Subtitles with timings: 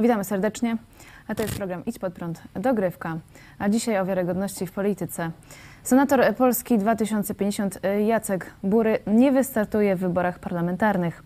[0.00, 0.76] Witamy serdecznie.
[1.28, 3.18] A to jest program Idź pod prąd, dogrywka.
[3.58, 5.30] A dzisiaj o wiarygodności w polityce.
[5.82, 11.22] Senator Polski 2050 Jacek Bury nie wystartuje w wyborach parlamentarnych.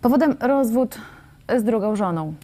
[0.00, 0.98] Powodem rozwód
[1.56, 2.34] z drugą żoną.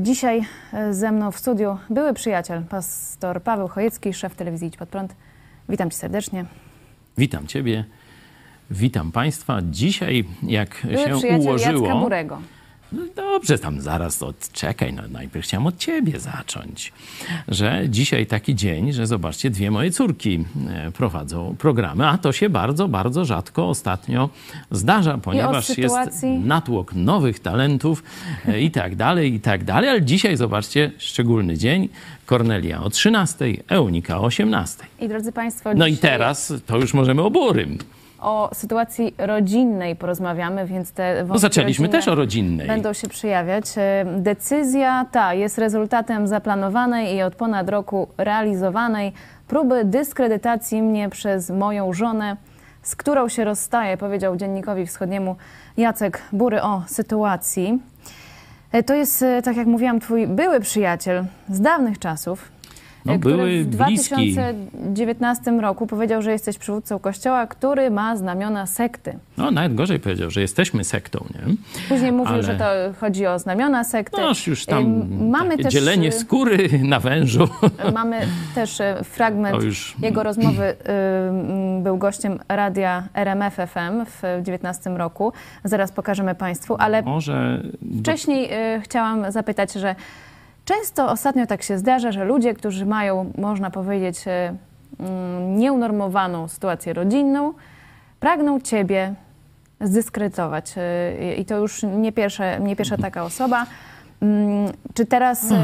[0.00, 0.42] Dzisiaj
[0.90, 5.14] ze mną w studiu były przyjaciel, pastor Paweł Chojecki, szef telewizji Idź pod prąd.
[5.68, 6.44] Witam cię serdecznie.
[7.18, 7.84] Witam ciebie,
[8.70, 9.58] witam państwa.
[9.62, 11.86] Dzisiaj, jak Były się przyjaciel ułożyło...
[11.86, 12.38] Jacka Burego.
[12.92, 14.92] No dobrze, tam zaraz odczekaj.
[14.92, 16.92] No, najpierw chciałem od ciebie zacząć.
[17.48, 22.48] Że dzisiaj taki dzień, że zobaczcie, dwie moje córki e, prowadzą programy, a to się
[22.48, 24.28] bardzo, bardzo rzadko ostatnio
[24.70, 28.02] zdarza, ponieważ jest sytuacji- natłok nowych talentów
[28.48, 29.90] e, i tak dalej, i tak dalej.
[29.90, 31.88] Ale dzisiaj zobaczcie, szczególny dzień.
[32.26, 34.84] Kornelia o 13, Eunika o 18.
[35.00, 37.78] I drodzy Państwo, No i teraz to już możemy o Burym.
[38.22, 42.66] O sytuacji rodzinnej porozmawiamy, więc te No wątki zaczęliśmy też o rodzinnej.
[42.66, 43.64] Będą się przejawiać.
[43.76, 49.12] E, Decyzja ta jest rezultatem zaplanowanej i od ponad roku realizowanej
[49.48, 52.36] próby dyskredytacji mnie przez moją żonę,
[52.82, 55.36] z którą się rozstaje, powiedział dziennikowi wschodniemu
[55.76, 57.78] Jacek Bury o sytuacji.
[58.72, 62.51] E, To jest, e, tak jak mówiłam, twój były przyjaciel z dawnych czasów.
[63.04, 64.32] No, e, który były w bliski.
[64.32, 69.18] 2019 roku powiedział, że jesteś przywódcą kościoła, który ma znamiona sekty.
[69.36, 71.54] No, nawet gorzej powiedział, że jesteśmy sektą, nie?
[71.88, 72.64] Później mówił, Ale- że to
[73.00, 74.20] chodzi o znamiona sekty.
[74.20, 77.48] No, już tam Ym, Mamy też, dzielenie y, skóry na wężu.
[77.94, 78.20] Mamy
[78.54, 80.62] też y, fragment już- jego rozmowy.
[80.64, 80.74] y,
[81.28, 85.32] mm, Był gościem radia RMF FM w 19 roku.
[85.64, 87.62] Zaraz pokażemy Państwu, ale Może
[88.02, 89.94] wcześniej y, chciałam zapytać, że
[90.64, 94.30] często ostatnio tak się zdarza, że ludzie, którzy mają, można powiedzieć, y,
[95.00, 97.52] mm, nieunormowaną sytuację rodzinną,
[98.20, 99.14] pragną Ciebie
[99.80, 100.74] zdyskredytować.
[100.76, 103.66] Y, I to już nie, pierwsze, nie pierwsza taka osoba.
[104.22, 105.54] Mm, Czy teraz y,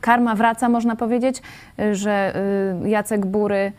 [0.00, 1.42] karma wraca, można powiedzieć,
[1.92, 2.34] że
[2.84, 3.72] Jacek Bury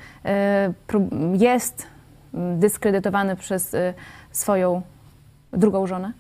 [1.34, 1.88] jest
[2.34, 3.76] dyskredytowany przez
[4.32, 4.82] swoją
[5.54, 6.12] drugą żonę?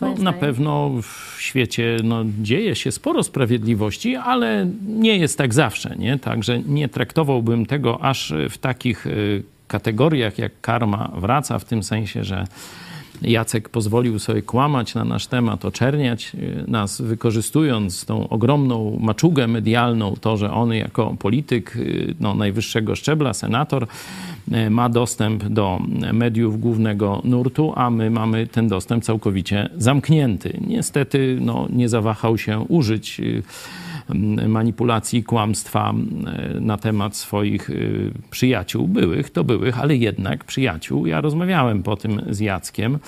[0.00, 5.96] no, na pewno w świecie no, dzieje się sporo sprawiedliwości, ale nie jest tak zawsze,
[5.98, 6.18] nie?
[6.18, 12.24] Także nie traktowałbym tego aż w takich y, kategoriach, jak karma wraca, w tym sensie,
[12.24, 12.44] że
[13.24, 20.14] Jacek pozwolił sobie kłamać na nasz temat, oczerniać y, nas, wykorzystując tą ogromną maczugę medialną,
[20.20, 23.86] to, że on jako polityk y, no, najwyższego szczebla, senator,
[24.52, 25.80] y, ma dostęp do
[26.12, 30.58] mediów głównego nurtu, a my mamy ten dostęp całkowicie zamknięty.
[30.66, 33.20] Niestety no, nie zawahał się użyć
[34.48, 41.06] manipulacji kłamstwa e, na temat swoich y, przyjaciół, byłych, to byłych, ale jednak przyjaciół.
[41.06, 42.98] Ja rozmawiałem po tym z Jackiem.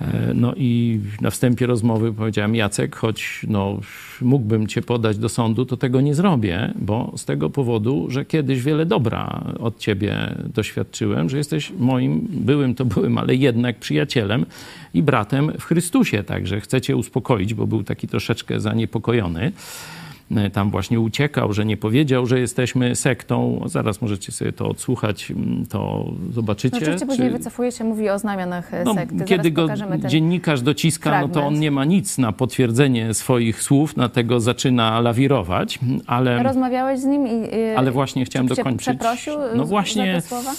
[0.00, 3.80] E, No i na wstępie rozmowy powiedziałem, Jacek, choć no,
[4.20, 8.62] mógłbym cię podać do sądu, to tego nie zrobię, bo z tego powodu, że kiedyś
[8.62, 14.46] wiele dobra od ciebie doświadczyłem, że jesteś moim byłym to byłym, ale jednak przyjacielem
[14.94, 16.22] i bratem w Chrystusie.
[16.22, 19.52] Także chcę cię uspokoić, bo był taki troszeczkę zaniepokojony E,
[20.52, 23.62] tam właśnie uciekał, że nie powiedział, że jesteśmy sektą.
[23.66, 26.76] Zaraz możecie sobie to odsłuchać, m, to zobaczycie.
[26.76, 29.24] No, oczywiście czy- później wycofuje się, mówi o znamionach e, no, sekty.
[29.24, 31.54] kiedy Zaraz go dziennikarz dociska, no to fragment.
[31.54, 37.26] on nie ma nic na potwierdzenie swoich słów, dlatego zaczyna lawirować, ale, Rozmawiałeś z nim
[37.28, 37.54] i...
[37.54, 38.80] y, ale właśnie chciałem czy dokończyć.
[38.80, 40.50] przeprosił No właśnie, za te słowa?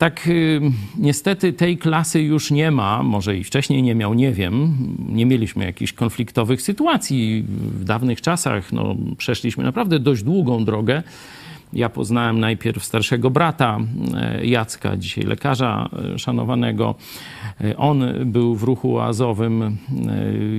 [0.00, 0.60] Tak y,
[0.98, 4.76] niestety tej klasy już nie ma, może i wcześniej nie miał, nie wiem.
[5.08, 8.72] Nie mieliśmy jakichś konfliktowych sytuacji w dawnych czasach.
[8.72, 11.02] No, przeszliśmy naprawdę dość długą drogę.
[11.72, 13.78] Ja poznałem najpierw starszego brata
[14.14, 16.94] e, Jacka, dzisiaj lekarza e, szanowanego.
[17.60, 19.76] E, On był w ruchu oazowym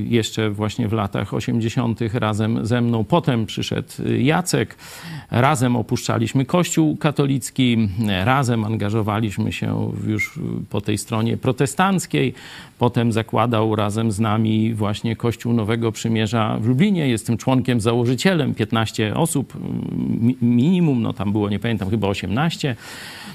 [0.06, 2.00] jeszcze właśnie w latach 80.
[2.13, 3.03] razem ze mną.
[3.03, 3.89] Potem przyszedł
[4.19, 4.77] Jacek.
[5.31, 7.89] Razem opuszczaliśmy Kościół katolicki,
[8.24, 10.39] razem angażowaliśmy się już
[10.69, 12.33] po tej stronie protestanckiej.
[12.80, 17.07] Potem zakładał razem z nami właśnie Kościół Nowego Przymierza w Lublinie.
[17.07, 19.53] Jestem członkiem, założycielem, 15 osób
[20.21, 22.75] mi- minimum, no tam było, nie pamiętam, chyba 18.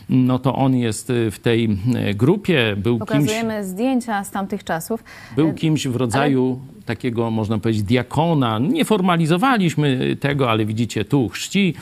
[0.08, 1.78] No to on jest y, w tej
[2.10, 5.04] y, grupie, był kimś, Pokazujemy zdjęcia z tamtych czasów.
[5.36, 8.58] był kimś w rodzaju takiego, można powiedzieć, diakona.
[8.58, 11.74] Nie formalizowaliśmy tego, ale widzicie, tu chrzci.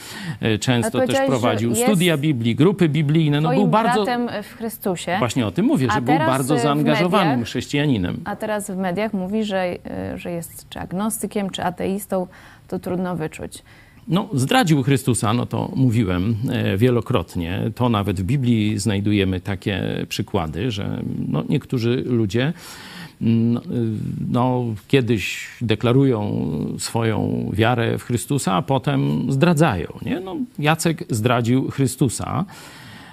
[0.43, 3.41] Y, Często też prowadził studia Biblii, grupy biblijne.
[3.41, 4.07] No był bardzo...
[4.43, 5.17] w Chrystusie.
[5.19, 8.21] Właśnie o tym mówię, że był bardzo y, zaangażowanym mediach- chrześcijaninem.
[8.25, 9.73] A teraz w mediach mówi, że,
[10.15, 12.27] y, że jest czy agnostykiem, czy ateistą.
[12.69, 13.63] To trudno wyczuć.
[14.09, 17.71] No, zdradził Chrystusa, no to mówiłem e, wielokrotnie.
[17.75, 22.53] To nawet w Biblii znajdujemy takie przykłady, że no, niektórzy ludzie
[23.21, 23.61] no,
[24.29, 26.49] no, kiedyś deklarują
[26.79, 29.87] swoją wiarę w Chrystusa, a potem zdradzają.
[30.03, 30.21] Nie?
[30.21, 32.45] No, Jacek zdradził Chrystusa.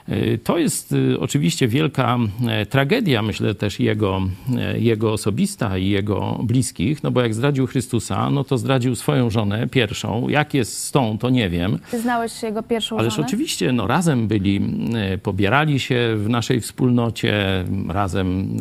[0.09, 2.17] Y, to jest y, oczywiście wielka
[2.47, 4.21] e, tragedia, myślę też jego,
[4.57, 9.29] e, jego osobista i jego bliskich, no bo jak zdradził Chrystusa, no to zdradził swoją
[9.29, 10.29] żonę pierwszą.
[10.29, 11.79] Jak jest z tą, to nie wiem.
[11.91, 13.27] Ty znałeś jego pierwszą Ależ żonę?
[13.27, 14.61] oczywiście, no razem byli,
[14.95, 18.57] e, pobierali się w naszej wspólnocie, razem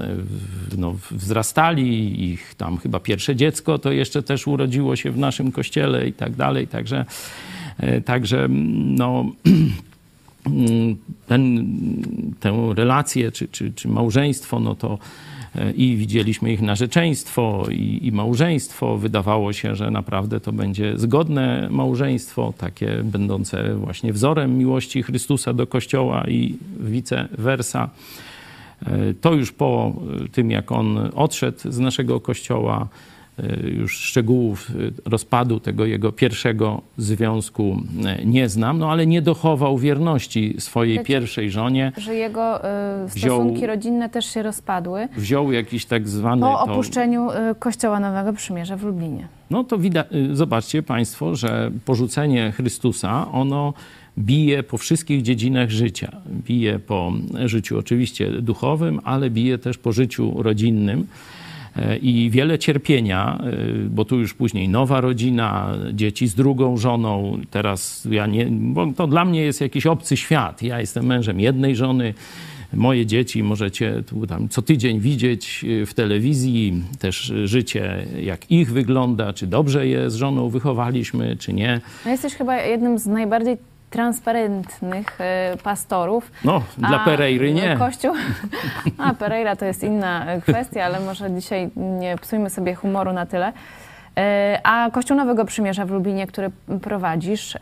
[0.79, 6.09] no, wzrastali, ich tam chyba pierwsze dziecko to jeszcze też urodziło się w naszym kościele
[6.09, 7.05] i tak dalej, także,
[8.05, 9.25] także no...
[11.27, 11.67] ten,
[12.41, 14.99] tę relację czy, czy, czy małżeństwo, no to
[15.55, 18.99] e, i widzieliśmy ich narzeczeństwo i, i, małżeństwo.
[18.99, 25.67] Wydawało się, że naprawdę to będzie zgodne małżeństwo, takie będące właśnie wzorem miłości Chrystusa do
[25.67, 27.91] Kościoła i vice versa.
[28.87, 29.93] E, to już po
[30.33, 33.10] tym, jak on odszedł z naszego Kościoła, E,
[33.63, 34.71] już szczegółów
[35.07, 41.05] e, rozpadu tego jego pierwszego związku e, nie znam, no ale nie dochował wierności swojej
[41.05, 41.93] pierwszej żonie.
[41.97, 42.59] Że jego
[43.07, 45.09] y, stosunki wziął, rodzinne też się rozpadły.
[45.17, 46.43] Wziął jakiś tak zwany...
[46.43, 49.29] Po opuszczeniu to, Kościoła Nowego Przymierza w Lublinie.
[49.51, 53.75] No to widać, zobaczcie Państwo, że porzucenie Chrystusa, ono
[54.19, 56.17] bije po wszystkich dziedzinach życia.
[56.47, 57.13] Bije po
[57.45, 61.07] życiu oczywiście duchowym, ale bije też po życiu rodzinnym.
[61.77, 67.41] E, i wiele cierpienia, e, bo tu już później nowa rodzina, dzieci z drugą żoną.
[67.51, 70.63] Teraz ja nie, bo to dla mnie jest jakiś obcy świat.
[70.63, 72.15] Ja jestem mężem jednej żony.
[72.75, 78.73] Moje dzieci możecie tu tam co tydzień widzieć e, w telewizji też życie, jak ich
[78.73, 81.81] wygląda, czy dobrze je z żoną wychowaliśmy, czy nie.
[82.05, 83.57] No jesteś chyba jednym z najbardziej
[83.91, 86.33] transparentnych e, pastorów.
[86.45, 87.77] No, dla Pereiry nie.
[87.77, 88.15] Kościół,
[88.99, 93.53] a Pereira to jest inna kwestia, ale może dzisiaj nie psujmy sobie humoru na tyle.
[94.19, 96.51] E, a Kościół Nowego Przymierza w Lublinie, który
[96.83, 97.57] prowadzisz,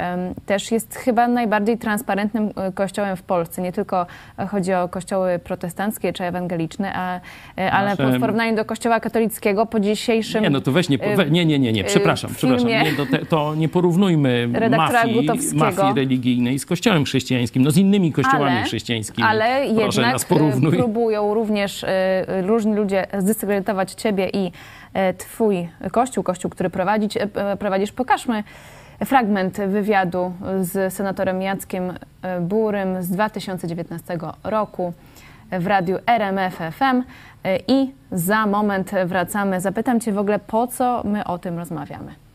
[0.47, 3.63] też jest chyba najbardziej transparentnym e, kościołem w Polsce.
[3.63, 4.07] Nie tylko
[4.49, 7.21] chodzi o kościoły protestanckie czy ewangeliczne, a,
[7.59, 8.19] e, ale Nasze...
[8.19, 10.43] w porównaniu do kościoła katolickiego po dzisiejszym...
[10.43, 10.99] Nie, no to weź nie,
[11.31, 11.85] nie, nie, nie, nie.
[11.85, 12.69] przepraszam, przepraszam.
[12.69, 18.57] Nie, to, to, nie porównujmy mafii, mafii religijnej z kościołem chrześcijańskim, no z innymi kościołami
[18.57, 19.29] ale, chrześcijańskimi.
[19.29, 20.17] Ale jednak
[20.71, 21.85] próbują również
[22.27, 24.53] różni ludzie zdyskredytować ciebie i
[25.19, 27.93] twój kościół, kościół, który prowadzić, e, e, prowadzisz.
[27.93, 28.45] Pokażmy
[29.05, 31.93] fragment wywiadu z senatorem Jackiem
[32.41, 34.93] Burym z 2019 roku
[35.53, 37.03] w radiu RMF FM
[37.69, 39.61] i za moment wracamy.
[39.61, 42.28] Zapytam Cię w ogóle, po co my o tym rozmawiamy.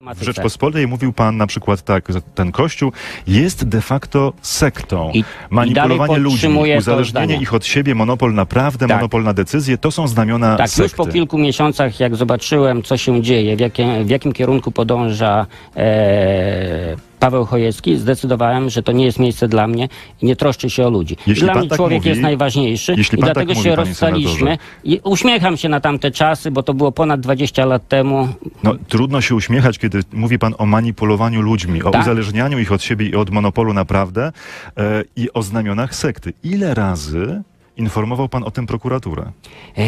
[0.00, 2.92] W Rzeczpospolitej mówił pan na przykład tak, że ten kościół
[3.26, 5.10] jest de facto sektą.
[5.14, 8.96] I, Manipulowanie i ludźmi, uzależnienie ich od siebie, monopol na prawdę, tak.
[8.96, 10.82] monopol na decyzję, to są znamiona tak, sekty.
[10.82, 15.46] już po kilku miesiącach, jak zobaczyłem, co się dzieje, w, jakie, w jakim kierunku podąża
[15.76, 19.88] e, Paweł Chojecki, zdecydowałem, że to nie jest miejsce dla mnie
[20.22, 21.16] i nie troszczy się o ludzi.
[21.26, 24.58] Jeśli dla mnie tak człowiek mówi, jest najważniejszy i dlatego tak mówi, się rozstaliśmy.
[24.84, 28.28] I uśmiecham się na tamte czasy, bo to było ponad 20 lat temu.
[28.62, 32.02] No, trudno się uśmiechać, kiedy mówi pan o manipulowaniu ludźmi, o tak.
[32.02, 34.32] uzależnianiu ich od siebie i od monopolu naprawdę
[34.76, 36.32] e, i o znamionach sekty.
[36.44, 37.42] Ile razy
[37.76, 39.32] informował pan o tym prokuraturę?
[39.78, 39.82] E,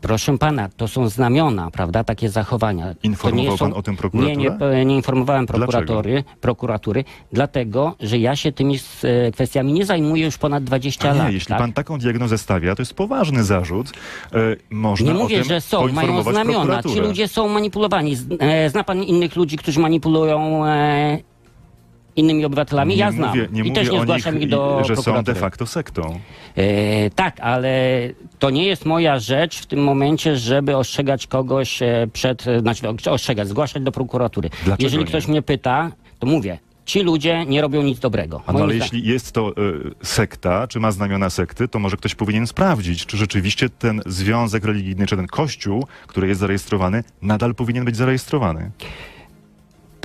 [0.00, 2.94] Proszę pana, to są znamiona, prawda, takie zachowania.
[3.02, 4.36] Informował są, pan o tym prokuraturę?
[4.36, 10.24] Nie, nie, nie informowałem prokuratury, prokuratury, dlatego, że ja się tymi e, kwestiami nie zajmuję
[10.24, 11.32] już ponad 20 A nie, lat.
[11.32, 11.58] Jeśli tak?
[11.58, 13.90] pan taką diagnozę stawia, to jest poważny zarzut.
[14.32, 14.38] E,
[14.70, 16.82] można nie mówię, że są, mają znamiona.
[16.82, 18.16] Ci ludzie są manipulowani.
[18.38, 21.18] E, zna pan innych ludzi, którzy manipulują e,
[22.18, 22.94] innymi obywatelami?
[22.94, 23.28] Nie ja znam.
[23.28, 26.20] Mówię, nie I też nie zgłaszam ich do że są de facto sektą.
[26.56, 28.00] E, tak, ale
[28.38, 33.10] to nie jest moja rzecz w tym momencie, żeby ostrzegać kogoś e, przed, e, znaczy
[33.10, 34.50] ostrzegać, zgłaszać do prokuratury.
[34.64, 35.30] Dlaczego Jeżeli ktoś nie?
[35.30, 36.58] mnie pyta, to mówię,
[36.88, 38.42] ci ludzie nie robią nic dobrego.
[38.52, 39.54] No, ale jeśli jest to y,
[40.02, 45.06] sekta, czy ma znamiona sekty, to może ktoś powinien sprawdzić, czy rzeczywiście ten związek religijny,
[45.06, 48.70] czy ten kościół, który jest zarejestrowany, nadal powinien być zarejestrowany.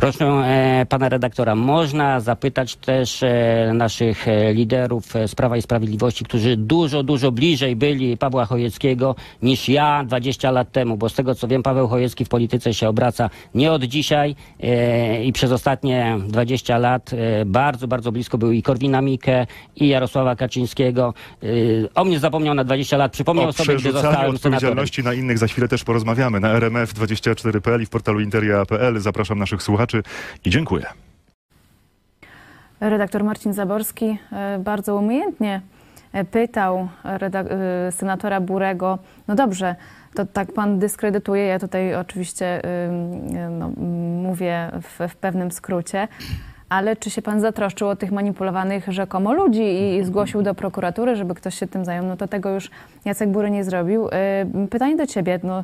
[0.04, 5.62] Proszę e, pana redaktora, można zapytać też e, naszych e, liderów e, z Prawa i
[5.62, 11.14] Sprawiedliwości, którzy dużo, dużo bliżej byli Pawła Chojeckiego niż ja 20 lat temu, bo z
[11.14, 15.52] tego co wiem, Paweł Chojecki w polityce się obraca nie od dzisiaj e, i przez
[15.52, 21.14] ostatnie 20 lat e, bardzo, bardzo blisko był i Korwina Mikke, i Jarosława Kaczyńskiego.
[21.96, 25.20] o mnie zapomniał na 20 lat, przypomniał o sobie, gdy zostałem odpowiedzialności senatorem.
[25.20, 26.40] na innych za chwilę też porozmawiamy.
[26.40, 29.93] Na RMF24.pl i w portalu interia.pl zapraszam naszych słuchaczy.
[30.46, 30.86] I dziękuję.
[32.90, 35.62] Redaktor Marcin Zaborski e, bardzo umiejętnie
[36.14, 39.76] e, pytał e, senatora Burego, no dobrze,
[40.16, 42.62] to tak pan dyskredytuje, ja tutaj oczywiście
[43.50, 43.70] no,
[44.24, 46.08] mówię w, w pewnym skrócie,
[46.70, 51.16] ale czy się pan zatroszczył o tych manipulowanych rzekomo ludzi i, i zgłosił do prokuratury,
[51.16, 52.06] żeby ktoś się tym zajął?
[52.06, 52.70] No to tego już
[53.06, 54.10] Jacek Bury nie zrobił.
[54.70, 55.64] Pytanie do ciebie, no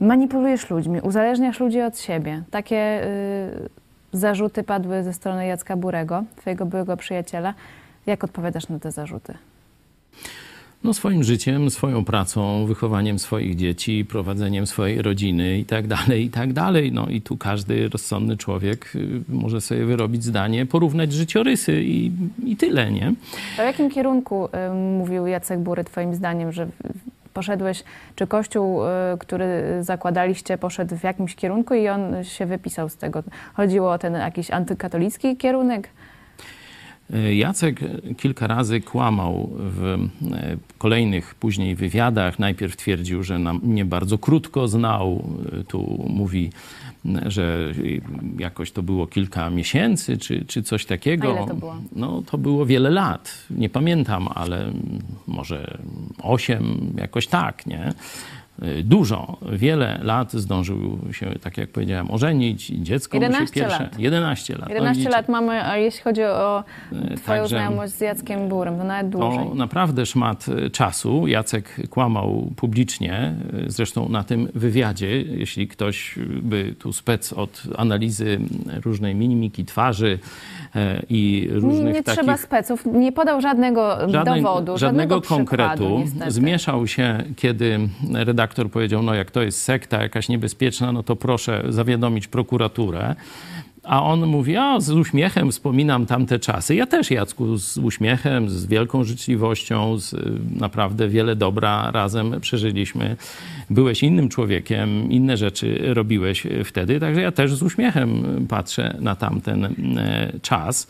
[0.00, 2.42] manipulujesz ludźmi, uzależniasz ludzi od siebie.
[2.50, 3.00] Takie
[4.12, 7.54] zarzuty padły ze strony Jacka Burego, twojego byłego przyjaciela.
[8.06, 9.34] Jak odpowiadasz na te zarzuty?
[10.84, 16.30] No swoim życiem, swoją pracą, wychowaniem swoich dzieci, prowadzeniem swojej rodziny i tak dalej, i
[16.30, 16.92] tak dalej.
[16.92, 22.12] No i tu każdy rozsądny człowiek y, może sobie wyrobić zdanie, porównać życiorysy i,
[22.44, 23.14] i tyle, nie?
[23.56, 26.68] To w jakim kierunku y, mówił Jacek Bury twoim zdaniem, że
[27.36, 27.84] poszedłeś,
[28.16, 28.88] czy kościół, y,
[29.18, 29.46] który
[29.80, 33.22] zakładaliście, poszedł w jakimś kierunku i on się wypisał z tego?
[33.54, 35.88] Chodziło o ten jakiś antykatolicki kierunek?
[37.32, 37.80] Jacek
[38.16, 39.98] kilka razy kłamał w e,
[40.78, 42.38] kolejnych później wywiadach.
[42.38, 45.24] Najpierw twierdził, że mnie bardzo krótko znał.
[45.68, 46.50] Tu mówi,
[47.26, 47.72] że
[48.38, 51.28] jakoś to było kilka miesięcy czy, czy coś takiego.
[51.28, 51.76] A ile to było?
[51.92, 53.46] No to było wiele lat.
[53.50, 54.72] Nie pamiętam, ale
[55.26, 55.78] może
[56.22, 57.92] osiem, jakoś tak, nie?
[58.62, 63.82] Y, dużo, wiele lat zdążył się, tak jak powiedziałem, ożenić, dziecko 11 się pierwsze.
[63.82, 63.98] Lat.
[63.98, 64.68] 11 lat.
[64.68, 68.78] 11 no, lat mamy, a jeśli chodzi o y, twoją Także, znajomość z Jackiem Burem,
[68.78, 69.48] to nawet dłużej.
[69.48, 71.26] To naprawdę szmat y, czasu.
[71.26, 73.34] Jacek kłamał publicznie,
[73.66, 78.38] zresztą na tym wywiadzie, jeśli ktoś by tu spec od analizy
[78.84, 80.18] różnej mimiki twarzy,
[81.10, 82.20] i różnych nie, nie takich...
[82.20, 86.04] trzeba speców, nie podał żadnego Żadnej, dowodu, żadnego, konkretu.
[86.28, 91.64] Zmieszał się, kiedy redaktor powiedział, no jak to jest sekta jakaś niebezpieczna, no to proszę
[91.68, 93.14] zawiadomić prokuraturę.
[93.82, 96.74] A on mówi, a z uśmiechem wspominam tamte czasy.
[96.74, 100.14] Ja też, Jacku, z uśmiechem, z wielką życzliwością, z,
[100.60, 103.16] naprawdę wiele dobra razem przeżyliśmy.
[103.70, 109.74] Byłeś innym człowiekiem, inne rzeczy robiłeś wtedy, także ja też z uśmiechem patrzę na tamten
[110.42, 110.86] czas.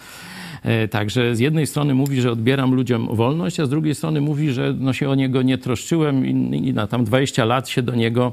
[0.62, 4.50] E, także z jednej strony mówi, że odbieram ludziom wolność, a z drugiej strony mówi,
[4.50, 7.94] że no się o niego nie troszczyłem i, i na tam 20 lat się do
[7.94, 8.32] niego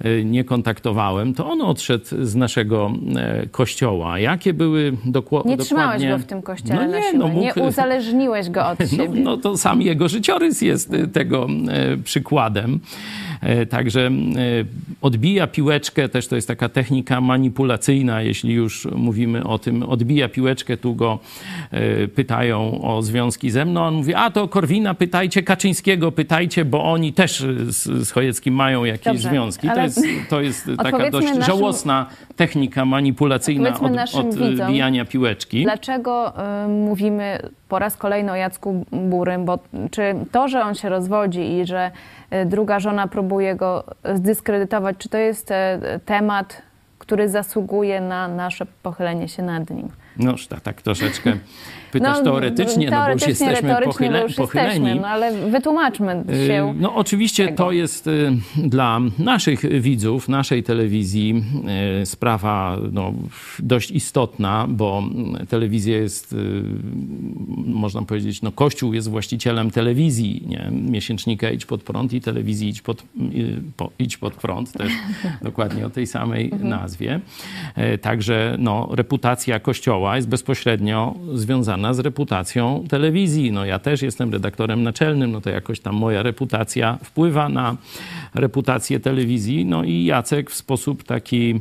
[0.00, 1.34] e, nie kontaktowałem.
[1.34, 4.18] To on odszedł z naszego e, kościoła.
[4.18, 5.50] Jakie były dokładnie...
[5.50, 7.40] Nie trzymałeś go w tym kościele no nie, no mógł...
[7.40, 9.20] nie uzależniłeś go od no, siebie.
[9.20, 11.46] No to sam jego życiorys jest tego
[12.04, 12.80] przykładem.
[13.40, 14.10] E, także e,
[15.02, 20.76] odbija piłeczkę, też to jest taka technika manipulacyjna, jeśli już mówimy o tym, odbija piłeczkę,
[20.76, 21.18] tu go
[21.70, 26.84] e, pytają o związki ze mną, on mówi, a to Korwina pytajcie, Kaczyńskiego pytajcie, bo
[26.84, 29.68] oni też z, z Chojeckim mają jakieś Dobrze, związki.
[29.68, 35.62] To jest, to jest taka dość naszym, żałosna technika manipulacyjna od, odbijania piłeczki.
[35.62, 36.32] Dlaczego
[36.64, 37.38] y, mówimy
[37.68, 39.58] po raz kolejny o Jacku Burym, bo
[39.90, 41.90] czy to, że on się rozwodzi i że
[42.30, 43.84] E, druga żona próbuje go
[44.14, 44.96] zdyskredytować.
[44.98, 46.62] Czy to jest e, temat,
[46.98, 49.88] który zasługuje na nasze pochylenie się nad nim?
[50.18, 51.32] No, tak, tak troszeczkę
[51.92, 54.68] pytasz no, teoretycznie, no bo już jesteśmy pochyle, już pochyleni.
[54.68, 56.74] Jesteśmy, no ale wytłumaczmy y, się.
[56.78, 57.56] No oczywiście tego.
[57.56, 61.44] to jest y, dla naszych widzów, naszej telewizji
[62.02, 63.12] y, sprawa no,
[63.58, 65.02] dość istotna, bo
[65.48, 66.36] telewizja jest,
[67.66, 70.70] można powiedzieć, no Kościół jest właścicielem telewizji, nie?
[70.72, 73.02] miesięcznika Idź Pod Prąd i telewizji Idź Pod,
[73.76, 74.92] po, Idź pod Prąd, też
[75.42, 76.68] dokładnie o tej samej mhm.
[76.68, 77.20] nazwie.
[78.00, 83.52] Także no, reputacja Kościoła jest bezpośrednio związana z reputacją telewizji.
[83.52, 87.76] No ja też jestem redaktorem naczelnym, no to jakoś tam moja reputacja wpływa na
[88.34, 89.64] reputację telewizji.
[89.64, 91.60] No i Jacek w sposób taki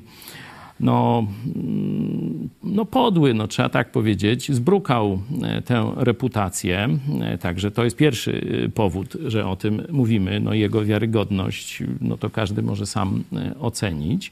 [0.80, 6.90] no, mm, no podły, no trzeba tak powiedzieć, zbrukał e, tę reputację.
[7.22, 10.40] E, także to jest pierwszy e, powód, że o tym mówimy.
[10.40, 13.24] No jego wiarygodność, no to każdy może sam
[13.62, 14.32] ocenić.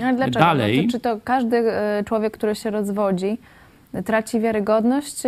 [0.00, 0.38] No, dlaczego?
[0.38, 1.64] Dalej, no to, czy to każdy
[2.06, 3.38] człowiek, który się rozwodzi,
[4.04, 5.22] traci wiarygodność,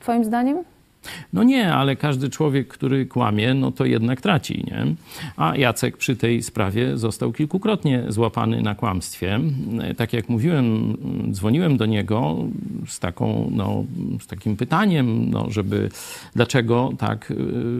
[0.00, 0.64] Twoim zdaniem?
[1.32, 4.86] No nie, ale każdy człowiek, który kłamie, no to jednak traci, nie?
[5.36, 9.40] A Jacek przy tej sprawie został kilkukrotnie złapany na kłamstwie.
[9.96, 10.96] Tak jak mówiłem,
[11.32, 12.36] dzwoniłem do niego
[12.86, 13.84] z, taką, no,
[14.20, 15.88] z takim pytaniem, no, żeby
[16.34, 17.34] dlaczego tak y,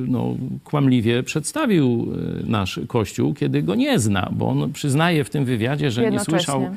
[0.09, 2.13] no, kłamliwie przedstawił
[2.43, 6.21] y, nasz Kościół, kiedy go nie zna, bo on przyznaje w tym wywiadzie, że nie
[6.21, 6.71] słyszał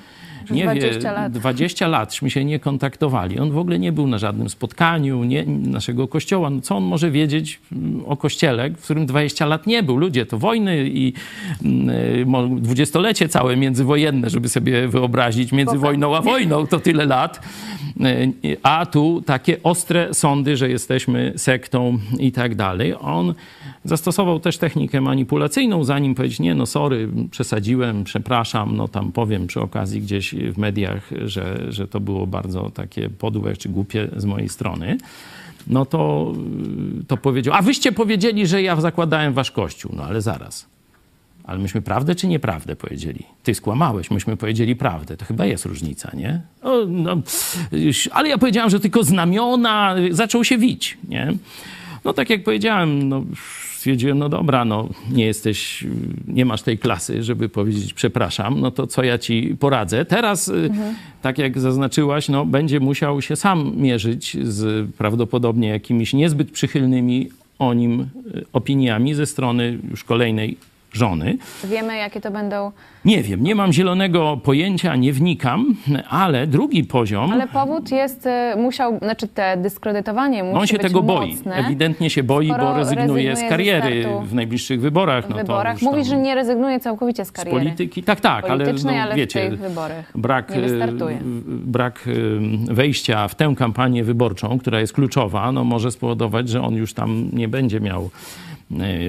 [0.51, 1.31] nie 20 wie, lat.
[1.31, 3.39] 20 latśmy się nie kontaktowali.
[3.39, 6.36] On w ogóle nie był na żadnym spotkaniu nie, naszego kościoła.
[6.39, 9.97] No, co on może wiedzieć mm, o kościele, w którym 20 lat nie był?
[9.97, 11.13] Ludzie, to wojny i
[11.65, 17.41] mm, dwudziestolecie całe międzywojenne, żeby sobie wyobrazić, między wojną a wojną to tyle lat.
[18.45, 22.93] Y, a tu takie ostre sądy, że jesteśmy sektą i tak dalej.
[22.99, 23.33] On
[23.83, 29.61] zastosował też technikę manipulacyjną, zanim powiedzieć, nie, no sorry, przesadziłem, przepraszam, no tam powiem przy
[29.61, 34.49] okazji gdzieś w mediach, że, że to było bardzo takie podłe czy głupie z mojej
[34.49, 34.97] strony
[35.69, 36.33] no to,
[37.07, 39.91] to powiedział, a wyście powiedzieli, że ja zakładałem wasz kościół.
[39.95, 40.65] No ale zaraz.
[41.43, 43.23] Ale myśmy prawdę czy nieprawdę powiedzieli?
[43.43, 45.17] Ty skłamałeś, myśmy powiedzieli prawdę.
[45.17, 46.41] To chyba jest różnica, nie?
[46.61, 47.21] O, no,
[48.11, 51.33] ale ja powiedziałem, że tylko znamiona, zaczął się wić, nie?
[52.05, 53.23] No tak jak powiedziałem, no,
[53.77, 55.85] stwierdziłem, no dobra, no nie jesteś,
[56.27, 60.05] nie masz tej klasy, żeby powiedzieć przepraszam, no to co ja ci poradzę.
[60.05, 60.95] Teraz, y, mhm.
[61.21, 67.29] tak jak zaznaczyłaś, no będzie musiał się sam mierzyć z prawdopodobnie jakimiś niezbyt przychylnymi
[67.59, 70.57] o nim y, opiniami ze strony już kolejnej
[70.97, 71.37] żony.
[71.63, 72.71] Wiemy, jakie to będą.
[73.05, 75.75] Nie wiem, nie mam zielonego pojęcia, nie wnikam,
[76.09, 77.31] ale drugi poziom.
[77.33, 81.37] Ale powód jest, y, musiał, znaczy te dyskredytowanie musi On się tego boi.
[81.53, 85.29] Ewidentnie się boi, bo rezygnuje, rezygnuje z kariery w najbliższych wyborach.
[85.29, 85.81] No wyborach.
[85.81, 87.57] Mówi, że nie rezygnuje całkowicie z kariery.
[87.57, 90.51] Z polityki, tak, tak, ale, no, ale wiecie, tych wyborach brak,
[91.47, 92.09] brak
[92.67, 97.29] wejścia w tę kampanię wyborczą, która jest kluczowa, no może spowodować, że on już tam
[97.33, 98.09] nie będzie miał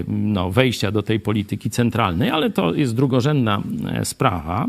[0.09, 3.63] no, wejścia do tej polityki centralnej, ale to jest drugorzędna
[3.93, 4.69] e, sprawa.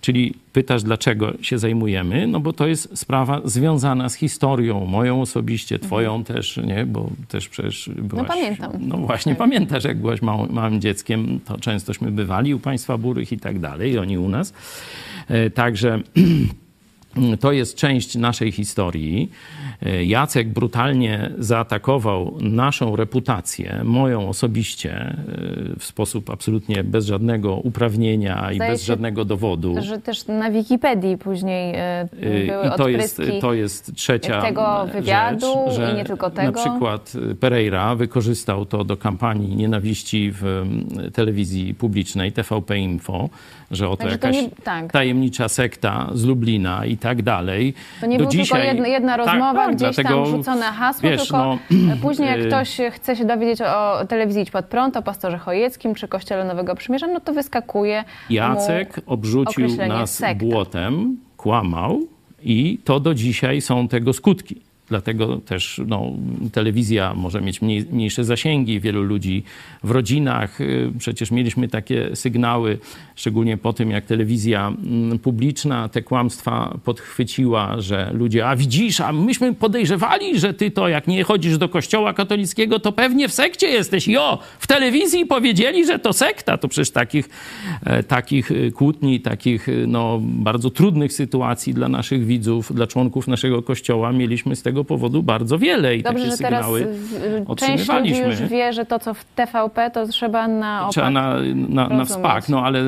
[0.00, 2.26] Czyli pytasz, dlaczego się zajmujemy?
[2.26, 6.36] No bo to jest sprawa związana z historią, moją osobiście, twoją mhm.
[6.36, 6.86] też, nie?
[6.86, 8.28] Bo też przecież byłaś...
[8.28, 8.72] No pamiętam.
[8.80, 9.38] No właśnie, tak.
[9.38, 13.98] pamiętasz, jak byłaś małym, małym dzieckiem, to częstośmy bywali u państwa burych i tak dalej,
[13.98, 14.52] oni u nas.
[15.28, 16.00] E, także...
[17.40, 19.30] To jest część naszej historii.
[19.82, 25.16] E, Jacek brutalnie zaatakował naszą reputację, moją osobiście, e,
[25.78, 29.74] w sposób absolutnie bez żadnego uprawnienia i bez się, żadnego dowodu.
[29.80, 32.08] Że też na Wikipedii później e,
[32.46, 36.52] były I to jest, to jest trzecia tego wywiadu rzecz, że i nie tylko tego.
[36.52, 40.66] Na przykład Pereira wykorzystał to do kampanii nienawiści w
[41.12, 43.28] telewizji publicznej TVP Info,
[43.70, 44.92] że oto jakaś nie, tak.
[44.92, 47.74] tajemnicza sekta z Lublina i tak dalej.
[48.00, 51.10] To nie Do dzisiaj, tylko jedna, jedna tak, rozmowa, tak, gdzieś dlatego, tam rzucone hasło,
[51.10, 54.96] wiesz, tylko no, później jak y- ktoś chce się dowiedzieć o telewizji Idź Pod Prąd,
[54.96, 60.34] o pastorze Chojeckim czy Kościele Nowego Przymierza, no to wyskakuje Jacek obrzucił nas sekta.
[60.46, 62.00] błotem, kłamał
[62.42, 64.65] i to do dzisiaj są tego skutki.
[64.88, 66.12] Dlatego też no,
[66.52, 69.42] telewizja może mieć mniej, mniejsze zasięgi, wielu ludzi
[69.84, 70.60] w rodzinach.
[70.60, 72.78] Y, przecież mieliśmy takie sygnały,
[73.14, 79.12] szczególnie po tym, jak telewizja mm, publiczna te kłamstwa podchwyciła, że ludzie, a widzisz, a
[79.12, 83.66] myśmy podejrzewali, że ty to jak nie chodzisz do kościoła katolickiego, to pewnie w sekcie
[83.68, 84.08] jesteś.
[84.08, 86.58] Jo, w telewizji powiedzieli, że to sekta.
[86.58, 87.28] To przecież takich,
[87.84, 93.28] e, takich y, kłótni, takich y, no, bardzo trudnych sytuacji dla naszych widzów, dla członków
[93.28, 97.58] naszego kościoła mieliśmy z tego tego powodu bardzo wiele i Dobrze, takie że sygnały teraz
[97.58, 100.92] część ludzi już wie, że to, co w TVP, to trzeba na opak.
[100.92, 102.82] Trzeba na, na, na wspak, no ale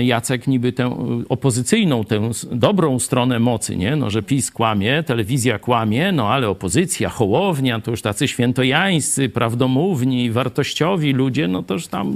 [0.00, 0.96] Jacek niby tę
[1.28, 3.96] opozycyjną, tę dobrą stronę mocy, nie?
[3.96, 10.30] No, że PiS kłamie, telewizja kłamie, no ale opozycja, Hołownia, to już tacy świętojańscy, prawdomówni,
[10.30, 12.14] wartościowi ludzie, no to już tam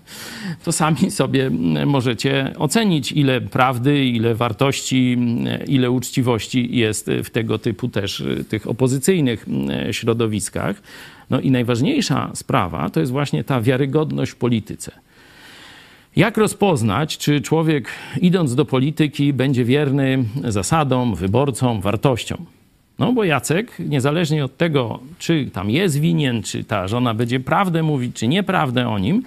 [0.64, 1.50] to sami sobie
[1.86, 5.18] możecie ocenić, ile prawdy, ile wartości,
[5.66, 10.82] ile uczciwości jest w tego typu też tych tych opozycyjnych mm, środowiskach.
[11.30, 14.92] No i najważniejsza sprawa to jest właśnie ta wiarygodność w polityce.
[16.16, 17.88] Jak rozpoznać, czy człowiek
[18.20, 22.46] idąc do polityki będzie wierny zasadom, wyborcom, wartościom?
[22.98, 27.82] No bo Jacek, niezależnie od tego, czy tam jest winien, czy ta żona będzie prawdę
[27.82, 29.22] mówić, czy nieprawdę o nim,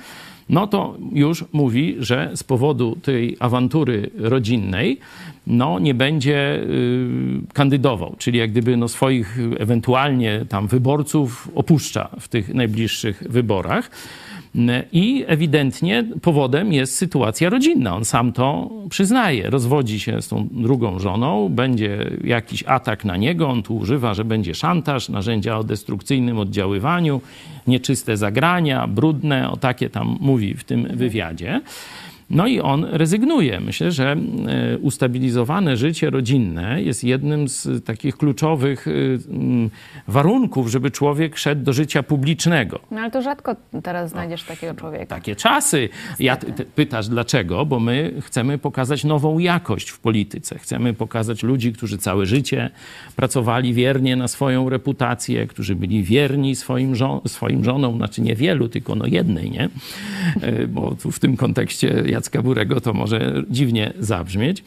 [0.49, 4.99] no to już mówi, że z powodu tej awantury rodzinnej
[5.47, 12.27] no, nie będzie y, kandydował, czyli jak gdyby no, swoich ewentualnie tam wyborców opuszcza w
[12.27, 13.91] tych najbliższych wyborach.
[14.91, 17.95] I ewidentnie powodem jest sytuacja rodzinna.
[17.95, 19.49] On sam to przyznaje.
[19.49, 23.49] Rozwodzi się z tą drugą żoną, będzie jakiś atak na niego.
[23.49, 27.21] On tu używa, że będzie szantaż, narzędzia o destrukcyjnym oddziaływaniu,
[27.67, 31.61] nieczyste zagrania, brudne, o takie tam mówi w tym wywiadzie.
[32.29, 33.59] No i on rezygnuje.
[33.59, 38.91] Myślę, że e, ustabilizowane życie rodzinne jest jednym z takich kluczowych e,
[40.07, 42.79] warunków, żeby człowiek szedł do życia publicznego.
[42.91, 45.05] No ale to rzadko teraz znajdziesz takiego człowieka.
[45.05, 45.89] Takie czasy.
[46.19, 46.37] Ja
[46.75, 47.65] pytasz dlaczego?
[47.65, 50.59] Bo my chcemy pokazać nową jakość w polityce.
[50.59, 52.69] Chcemy pokazać ludzi, którzy całe życie
[53.15, 58.95] pracowali wiernie na swoją reputację, którzy byli wierni swoim, żon swoim żonom, znaczy niewielu, tylko
[58.95, 59.69] no jednej, nie?
[60.41, 64.63] E, bo tu w tym kontekście Jacka Burego to może dziwnie zabrzmieć,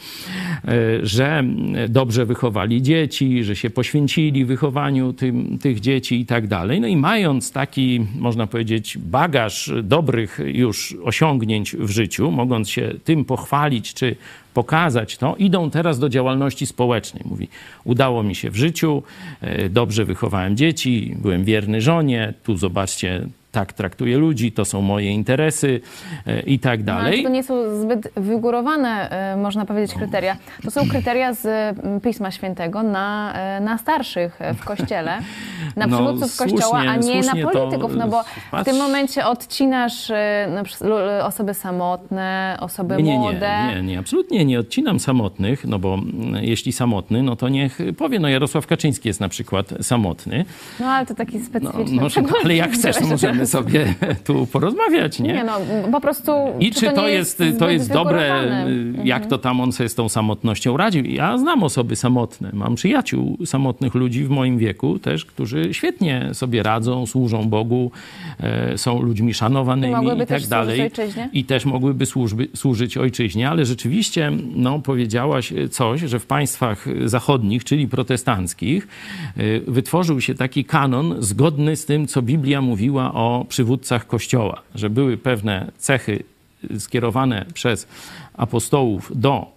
[0.65, 1.45] e, że
[1.89, 6.81] dobrze wychowali dzieci, że się poświęcili wychowaniu tym, tych dzieci i tak dalej.
[6.81, 13.25] No i mając taki, można powiedzieć, bagaż dobrych już osiągnięć w życiu, mogąc się tym
[13.25, 14.17] pochwalić czy
[14.55, 17.23] pokazać to, idą teraz do działalności społecznej.
[17.27, 17.49] Mówi,
[17.85, 19.03] udało mi się w życiu,
[19.41, 25.11] e, dobrze wychowałem dzieci, byłem wierny żonie, tu zobaczcie, tak traktuję ludzi, to są moje
[25.11, 25.81] interesy
[26.27, 27.23] e, i tak no, dalej.
[27.23, 30.37] No, to nie są zbyt wygórowane, e, można powiedzieć, kryteria.
[30.65, 35.19] To są kryteria z Pisma Świętego na, e, na starszych w kościele,
[35.77, 38.25] na no, przywódców słusznie, kościoła, a nie na polityków, no bo
[38.63, 40.13] w tym momencie odcinasz
[41.23, 43.67] osoby samotne, osoby nie, młode.
[43.69, 45.99] Nie, nie, nie, absolutnie nie odcinam samotnych, no bo
[46.41, 50.45] jeśli samotny, no to niech powie, no Jarosław Kaczyński jest na przykład samotny.
[50.81, 55.21] No ale to taki specyficzny no, no, Ale jak chcesz, to możemy sobie tu porozmawiać,
[55.21, 55.33] nie?
[55.33, 55.61] Nie, no
[55.93, 56.33] po prostu...
[56.61, 58.45] I czy, czy to, to, jest, to jest dobre,
[59.05, 59.31] jak mhm.
[59.31, 61.05] to tam on sobie z tą samotnością radził?
[61.05, 66.63] Ja znam osoby samotne, mam przyjaciół samotnych ludzi w moim wieku też, którzy świetnie sobie
[66.63, 67.91] radzą, służą Bogu,
[68.41, 70.91] e, są ludźmi szanowanymi i, tak dalej.
[71.33, 77.65] I też mogłyby służby, służyć ojczyźnie, ale rzeczywiście, no powiedziałaś coś, że w państwach zachodnich,
[77.65, 78.89] czyli protestanckich,
[79.37, 84.91] e, wytworzył się taki kanon zgodny z tym, co Biblia mówiła o przywódcach Kościoła, że
[84.91, 86.23] były pewne cechy
[86.79, 87.89] skierowane przez
[88.35, 89.56] apostołów do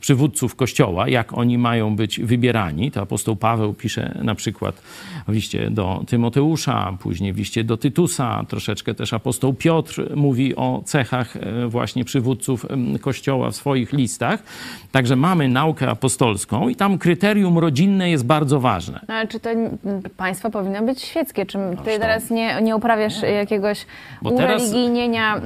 [0.00, 2.90] przywódców Kościoła, jak oni mają być wybierani.
[2.90, 4.82] To apostoł Paweł pisze na przykład
[5.28, 10.82] w liście do Tymoteusza, później w liście do Tytusa, troszeczkę też apostoł Piotr mówi o
[10.84, 14.42] cechach y, właśnie przywódców y, Kościoła w swoich listach.
[14.92, 19.00] Także mamy naukę apostolską i tam kryterium rodzinne jest bardzo ważne.
[19.08, 19.50] No, ale czy to
[20.16, 21.46] państwo powinno być świeckie?
[21.46, 23.86] Czy ty teraz nie, nie uprawiasz jakiegoś
[24.22, 25.40] Bo ureligijnienia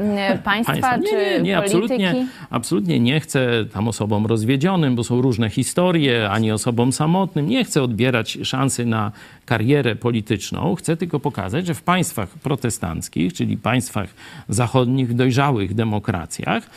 [0.44, 0.96] państwa, państwa.
[0.96, 2.04] Nie, nie, nie, czy polityki?
[2.04, 7.46] Absolutnie, absolutnie nie chcę tam osobom rozwiedzionym, bo są różne historie, ani osobom samotnym.
[7.46, 9.12] Nie chcę odbierać szansy na
[9.46, 10.74] karierę polityczną.
[10.74, 14.08] Chcę tylko pokazać, że w państwach protestanckich, czyli państwach
[14.48, 16.70] zachodnich, dojrzałych demokracjach,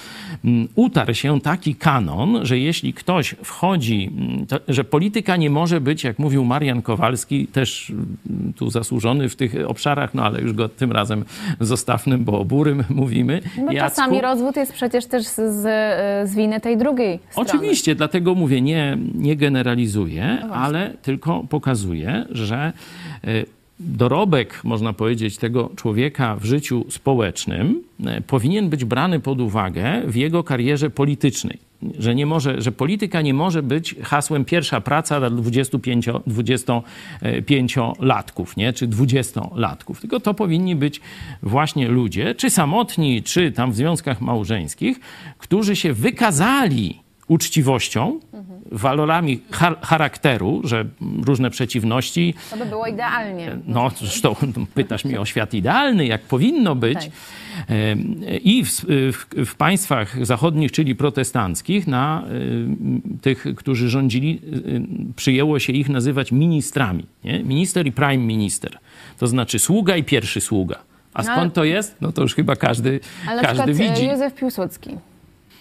[0.46, 5.82] mm, utarł się taki kanon, że jeśli ktoś wchodzi, mm, to, że polityka nie może
[5.82, 10.54] być, jak mówił Marian Kowalski, też mm, tu zasłużony w tych obszarach, no ale już
[10.54, 11.26] go tym razem
[11.60, 13.42] zostawmy, bo o burym mówimy.
[13.66, 15.64] Bo Jacku, czasami rozwód jest przecież też z, z,
[16.30, 16.91] z winy tej drugiej
[17.30, 17.50] strony.
[17.50, 22.74] Oczywiście, dlatego mówię, nie, nie generalizuję, no ale tylko pokazuję, że
[23.24, 23.46] E,
[23.80, 30.16] dorobek, można powiedzieć, tego człowieka w życiu społecznym e, powinien być brany pod uwagę w
[30.16, 31.71] jego karierze politycznej.
[32.00, 38.74] Że, nie może, że polityka nie może być hasłem pierwsza praca dla 25, 25-latków, nie?
[38.74, 40.02] czy 20-latków.
[40.02, 41.02] Tylko to powinni być
[41.44, 45.00] właśnie ludzie, czy samotni, czy tam w związkach małżeńskich,
[45.38, 48.20] którzy się wykazali uczciwością,
[48.72, 49.39] walorami
[49.82, 50.86] charakteru, że
[51.26, 52.34] różne przeciwności.
[52.50, 53.58] To by było idealnie.
[53.67, 54.36] No, zresztą
[54.74, 57.00] pytasz mnie o świat idealny, jak powinno być.
[57.00, 57.12] Tak.
[58.44, 58.70] I w,
[59.12, 62.24] w, w, państwach zachodnich, czyli protestanckich, na
[63.22, 64.41] tych, którzy rządzili,
[65.15, 67.06] przyjęło się ich nazywać ministrami.
[67.24, 67.44] Nie?
[67.44, 68.78] Minister i prime minister.
[69.17, 70.80] To znaczy sługa i pierwszy sługa.
[71.13, 71.96] A no, skąd to jest?
[72.02, 74.08] No to już chyba każdy, ale każdy widzi.
[74.08, 74.89] Józef Piłsudski.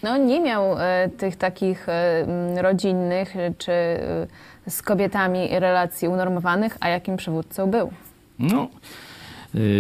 [0.02, 4.26] No nie miał e, tych takich e, rodzinnych czy e,
[4.68, 7.90] z kobietami relacji unormowanych, a jakim przywódcą był?
[8.38, 8.68] No,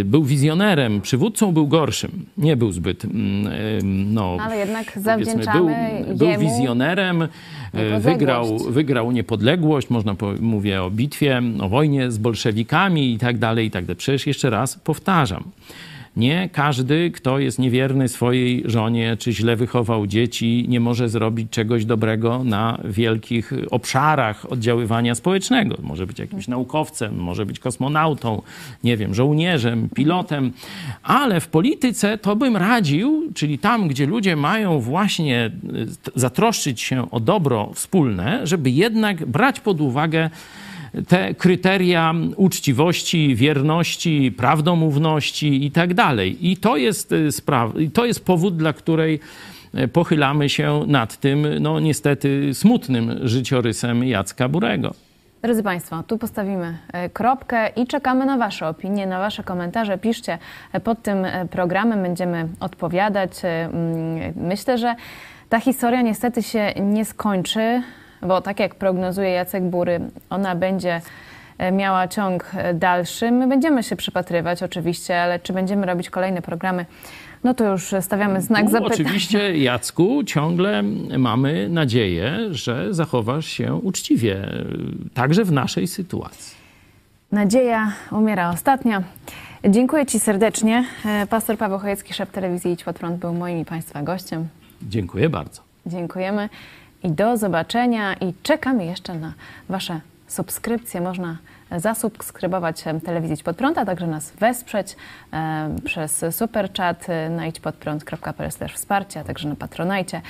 [0.04, 2.26] był wizjonerem, przywódcą był gorszym.
[2.38, 3.02] Nie był zbyt,
[3.84, 4.36] no...
[4.40, 7.28] Ale jednak zawdzięczamy był, był wizjonerem,
[8.00, 13.70] wygrał, wygrał niepodległość, można mówię o bitwie, o wojnie z bolszewikami i tak dalej, i
[13.70, 13.96] tak dalej.
[13.96, 15.44] Przecież jeszcze raz powtarzam,
[16.16, 21.84] nie każdy, kto jest niewierny swojej żonie, czy źle wychował dzieci, nie może zrobić czegoś
[21.84, 25.76] dobrego na wielkich obszarach oddziaływania społecznego.
[25.82, 28.42] Może być jakimś naukowcem, może być kosmonautą,
[28.84, 30.52] nie wiem, żołnierzem, pilotem,
[31.02, 35.50] ale w polityce to bym radził, czyli tam, gdzie ludzie mają właśnie e,
[36.14, 40.30] zatroszczyć się o dobro wspólne, żeby jednak brać pod uwagę
[41.08, 46.50] te kryteria uczciwości, wierności, prawdomówności i tak dalej.
[46.50, 49.20] I to jest, sprawa, to jest powód, dla której
[49.92, 54.94] pochylamy się nad tym, no niestety, smutnym życiorysem Jacka Burego.
[55.42, 59.98] Drodzy Państwo, tu postawimy e, kropkę i czekamy na Wasze opinie, na Wasze komentarze.
[59.98, 60.38] Piszcie
[60.84, 63.30] pod tym programem, będziemy odpowiadać.
[63.44, 64.94] Mm, myślę, że
[65.48, 67.82] ta historia niestety się nie skończy,
[68.22, 71.00] bo tak jak prognozuje Jacek Bury, ona będzie
[71.72, 73.30] miała ciąg dalszy.
[73.30, 76.86] My będziemy się przypatrywać oczywiście, ale czy będziemy robić kolejne programy
[77.44, 78.94] no to już stawiamy znak zapytania.
[78.94, 80.82] Oczywiście, Jacku, ciągle
[81.18, 84.48] mamy nadzieję, że zachowasz się uczciwie,
[85.14, 86.60] także w naszej sytuacji.
[87.32, 89.02] Nadzieja umiera ostatnia.
[89.68, 90.84] Dziękuję Ci serdecznie.
[91.04, 94.48] E, pastor Paweł Chojecki, szef telewizji Idź Pod Prąd, był moim i Państwa gościem.
[94.82, 95.62] Dziękuję bardzo.
[95.86, 96.48] Dziękujemy
[97.02, 99.32] i do zobaczenia i czekamy jeszcze na
[99.68, 101.00] Wasze subskrypcje.
[101.00, 101.36] Można
[101.76, 104.96] zasubskrybować telewizję Pod Prąd, a także nas wesprzeć
[105.84, 110.20] przez super chat na idźpodprąd.pl wsparcie, a także na Patronajcie,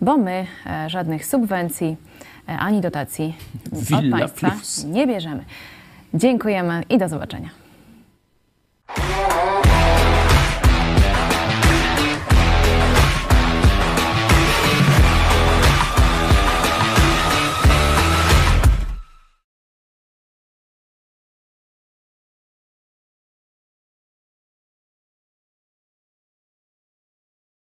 [0.00, 1.96] bo my e, żadnych subwencji
[2.48, 3.36] e, ani dotacji
[3.72, 4.84] Villa od Państwa plus.
[4.84, 5.44] nie bierzemy.
[6.14, 7.48] Dziękujemy i do zobaczenia.